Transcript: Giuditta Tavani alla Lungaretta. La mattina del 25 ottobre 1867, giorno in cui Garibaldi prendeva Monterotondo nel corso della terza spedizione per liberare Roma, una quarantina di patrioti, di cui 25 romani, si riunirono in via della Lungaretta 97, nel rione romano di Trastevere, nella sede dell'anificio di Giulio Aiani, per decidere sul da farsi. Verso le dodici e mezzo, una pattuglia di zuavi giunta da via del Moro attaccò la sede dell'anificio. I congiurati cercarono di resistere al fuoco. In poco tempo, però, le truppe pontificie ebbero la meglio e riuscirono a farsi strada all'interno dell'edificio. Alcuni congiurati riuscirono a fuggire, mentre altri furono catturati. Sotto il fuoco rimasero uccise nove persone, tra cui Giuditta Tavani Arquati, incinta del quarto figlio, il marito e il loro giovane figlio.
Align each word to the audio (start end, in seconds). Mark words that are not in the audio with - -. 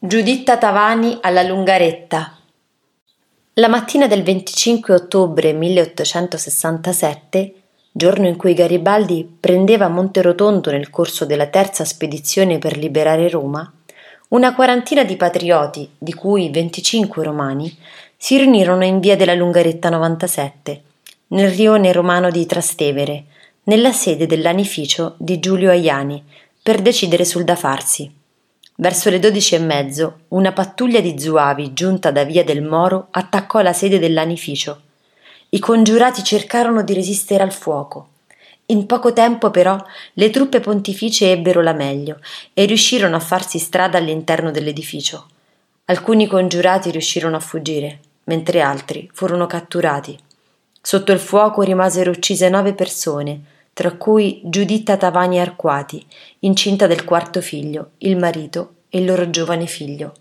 Giuditta 0.00 0.58
Tavani 0.58 1.18
alla 1.22 1.42
Lungaretta. 1.42 2.38
La 3.54 3.66
mattina 3.66 4.06
del 4.06 4.22
25 4.22 4.94
ottobre 4.94 5.52
1867, 5.52 7.54
giorno 7.90 8.28
in 8.28 8.36
cui 8.36 8.54
Garibaldi 8.54 9.28
prendeva 9.40 9.88
Monterotondo 9.88 10.70
nel 10.70 10.88
corso 10.88 11.24
della 11.24 11.48
terza 11.48 11.84
spedizione 11.84 12.58
per 12.58 12.76
liberare 12.76 13.28
Roma, 13.28 13.72
una 14.28 14.54
quarantina 14.54 15.02
di 15.02 15.16
patrioti, 15.16 15.90
di 15.98 16.14
cui 16.14 16.48
25 16.48 17.24
romani, 17.24 17.76
si 18.16 18.38
riunirono 18.38 18.84
in 18.84 19.00
via 19.00 19.16
della 19.16 19.34
Lungaretta 19.34 19.88
97, 19.88 20.82
nel 21.30 21.50
rione 21.50 21.90
romano 21.90 22.30
di 22.30 22.46
Trastevere, 22.46 23.24
nella 23.64 23.90
sede 23.90 24.26
dell'anificio 24.26 25.16
di 25.18 25.40
Giulio 25.40 25.70
Aiani, 25.70 26.22
per 26.62 26.82
decidere 26.82 27.24
sul 27.24 27.42
da 27.42 27.56
farsi. 27.56 28.17
Verso 28.80 29.10
le 29.10 29.18
dodici 29.18 29.56
e 29.56 29.58
mezzo, 29.58 30.20
una 30.28 30.52
pattuglia 30.52 31.00
di 31.00 31.18
zuavi 31.18 31.72
giunta 31.72 32.12
da 32.12 32.22
via 32.22 32.44
del 32.44 32.62
Moro 32.62 33.08
attaccò 33.10 33.60
la 33.60 33.72
sede 33.72 33.98
dell'anificio. 33.98 34.82
I 35.48 35.58
congiurati 35.58 36.22
cercarono 36.22 36.84
di 36.84 36.94
resistere 36.94 37.42
al 37.42 37.52
fuoco. 37.52 38.10
In 38.66 38.86
poco 38.86 39.12
tempo, 39.12 39.50
però, 39.50 39.76
le 40.12 40.30
truppe 40.30 40.60
pontificie 40.60 41.32
ebbero 41.32 41.60
la 41.60 41.72
meglio 41.72 42.20
e 42.54 42.66
riuscirono 42.66 43.16
a 43.16 43.20
farsi 43.20 43.58
strada 43.58 43.98
all'interno 43.98 44.52
dell'edificio. 44.52 45.26
Alcuni 45.86 46.28
congiurati 46.28 46.92
riuscirono 46.92 47.34
a 47.34 47.40
fuggire, 47.40 47.98
mentre 48.24 48.60
altri 48.60 49.10
furono 49.12 49.48
catturati. 49.48 50.16
Sotto 50.80 51.10
il 51.10 51.18
fuoco 51.18 51.62
rimasero 51.62 52.12
uccise 52.12 52.48
nove 52.48 52.74
persone, 52.74 53.40
tra 53.78 53.92
cui 53.92 54.40
Giuditta 54.42 54.96
Tavani 54.96 55.38
Arquati, 55.38 56.04
incinta 56.40 56.88
del 56.88 57.04
quarto 57.04 57.40
figlio, 57.40 57.90
il 57.98 58.16
marito 58.16 58.72
e 58.88 58.98
il 58.98 59.04
loro 59.04 59.28
giovane 59.30 59.66
figlio. 59.66 60.14